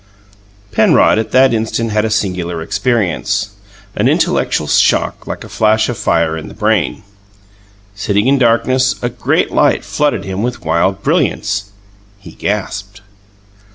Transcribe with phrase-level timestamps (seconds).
[0.71, 3.51] Penrod at that instant had a singular experience
[3.95, 7.03] an intellectual shock like a flash of fire in the brain.
[7.93, 11.65] Sitting in darkness, a great light flooded him with wild brilliance.
[12.17, 13.01] He gasped!